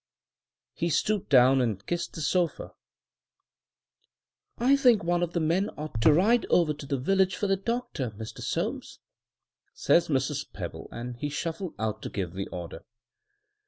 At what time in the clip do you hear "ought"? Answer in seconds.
5.77-6.01